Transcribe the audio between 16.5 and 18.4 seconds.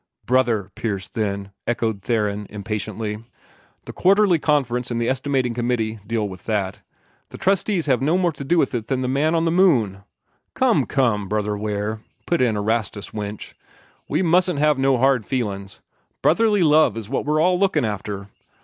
love is what we're all lookin' after.